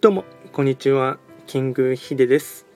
[0.00, 1.18] どうも、こんにちは。
[1.48, 2.66] キングヒデです。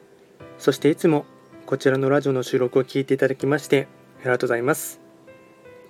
[0.59, 1.25] そしていつも
[1.67, 3.87] こちらのラジオの収録を聞いていただきまして
[4.23, 5.01] ありがとうございます。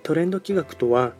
[0.03, 1.13] トレンド企画とは、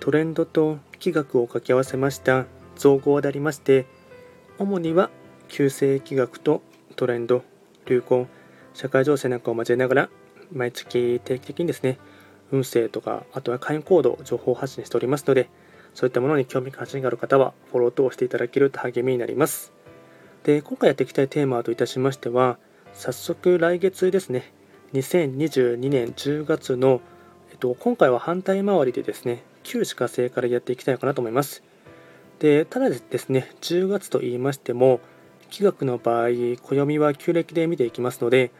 [0.00, 2.46] トレンドと企画を掛け合わせました
[2.76, 3.84] 造語でありまして、
[4.58, 5.10] 主には
[5.48, 6.62] 旧世企画と
[6.96, 7.42] トレンド、
[7.84, 8.26] 流行、
[8.72, 10.08] 社会情勢なんかを交えながら、
[10.50, 11.98] 毎月定期的にですね、
[12.52, 15.50] 運勢とか、あとは会員行動、情報発信しておりますので、
[15.98, 19.72] そういったものに興味関心がある方は、フォロー等をしていただけると励みになります。
[20.44, 22.56] で、今回やっていきたいテーマといたしましては、
[22.94, 24.52] 早速来月ですね、
[24.92, 27.00] 2022年10月の、
[27.50, 31.64] えっと、今回は反対回りでですね、旧歯科生からやっていきたいかなと思います。
[32.38, 35.00] で、ただですね、10月と言いましても、
[35.50, 36.28] 気学の場合、
[36.62, 38.52] 暦は旧暦で見ていきますので、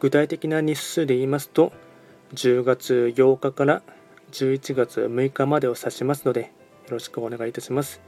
[0.00, 1.72] 具体的な日数で言いますと、
[2.34, 3.82] 10月8日から
[4.32, 6.52] 11月6日までを指しますので、
[6.88, 8.00] ろしくお願いいたします。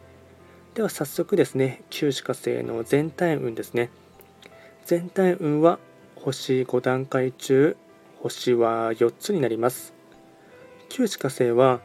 [0.75, 3.91] では早速ですね、旧歯科生の全体運ですね。
[4.85, 5.79] 全体運は
[6.17, 7.77] 星5段階中、
[8.21, 9.97] 星は4つになります。
[10.89, 11.81] 旧歯科生は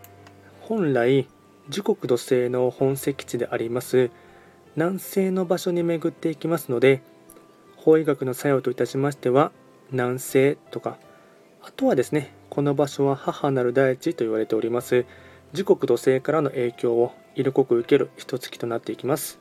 [0.61, 1.27] 本来
[1.69, 4.11] 時刻土星の本石地であります
[4.75, 7.01] 南西の場所に巡っていきますので
[7.75, 9.51] 法医学の作用といたしましては
[9.91, 10.97] 南西とか
[11.61, 15.05] あとはですねこの場所は母なる大地と言われております
[15.53, 19.39] 時刻土星からの影響を色濃く受ける一月となっていきます。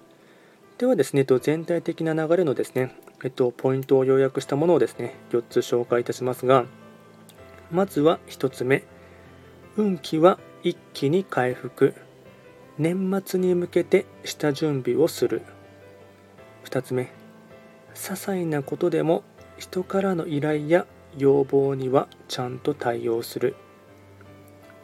[0.78, 6.64] ではですね全体的な流れのですねえっとポイントを要約したものをですね4つ紹介いたしますが
[7.70, 8.82] まずは1つ目。
[9.76, 11.94] 運気は一気に回復。
[12.78, 15.42] 年末に向けて下準備をする。
[16.64, 17.12] 2つ目。
[17.94, 19.22] 些細なことでも
[19.58, 23.54] 人からの依頼や要望にはちゃんと対応する。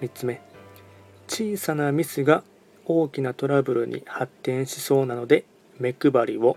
[0.01, 0.41] 3つ目。
[1.39, 2.45] 小さなミスが
[2.87, 5.45] 大きなトラブルに発展しそうなので
[5.79, 6.56] 目配りを。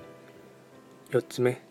[1.09, 1.61] 4つ目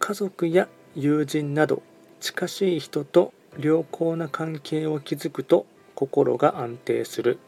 [0.00, 1.84] 家族や友人など
[2.18, 5.64] 近しい人と良好な関係を築くと
[5.94, 7.38] 心が安定する。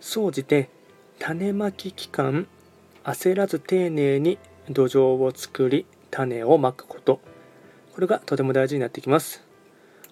[0.00, 0.70] 総じて
[1.18, 2.46] 種まき期間
[3.04, 4.38] 焦らず丁寧に
[4.70, 7.20] 土壌を作り種をまくこと。
[7.94, 9.44] これがとても大事になってきます。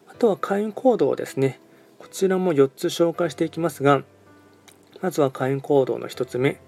[0.06, 1.60] あとは会員行動ですね。
[2.06, 4.04] こちらも4つ紹介していきますが
[5.02, 6.60] まずは会員行動の1つ目。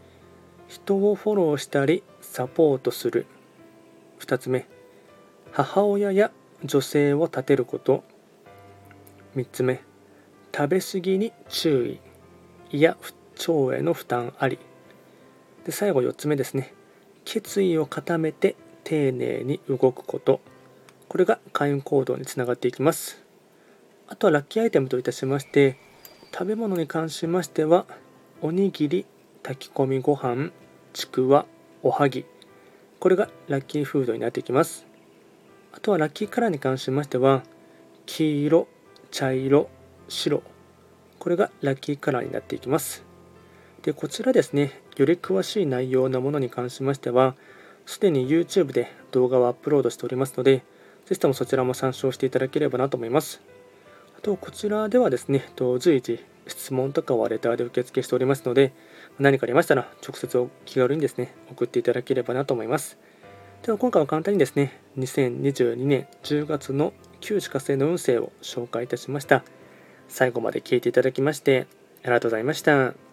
[0.67, 3.25] 人をフォローしたりサポートする。
[4.19, 4.67] 2つ目。
[5.53, 6.33] 母親や
[6.65, 8.03] 女性を立てること。
[9.37, 9.81] 3つ目。
[10.53, 11.87] 食べ過ぎに注
[12.73, 12.77] 意。
[12.77, 12.97] いや
[13.39, 14.59] 腸への負担あり。
[15.65, 16.75] で最後4つ目ですね。
[17.25, 20.41] 決意を固めて丁寧に動くこと。
[21.09, 23.28] これが開運行動につながっていきます。
[24.09, 25.77] あとはラッキーアイテムといたしまして
[26.33, 27.87] 食べ物に関しましては
[28.41, 29.07] おにぎり
[29.43, 30.51] 炊き込みご飯
[30.93, 31.47] ちくわ
[31.83, 32.25] おはぎ。
[32.99, 34.87] これがラッキーフードになっていきます。
[35.73, 37.43] あとはラッキーカラーに関しましては
[38.07, 38.67] 黄色
[39.11, 39.69] 茶色
[40.09, 40.43] 白。
[41.19, 43.05] これがラッキーカラーになっていきます。
[43.83, 47.37] でこちらですねより詳しい内容のものに関しましては
[47.87, 50.59] すでに YouTube で動画をアップロードしておりますので
[51.07, 53.41] ぜひともそちらも参照していただければなと思います。
[54.19, 55.45] あとこちらではですね
[55.79, 58.73] 随時質問とかはレターで受付しておりますので
[59.19, 62.99] 何かありましたら直接お気軽にですね送っていただければなと思います
[63.63, 69.45] では今回は簡単にですね2022年10月の旧歯科生の運勢を紹介いたしました
[70.09, 71.69] 最後まで聞いていただきまして
[72.03, 73.08] ありがとうございました。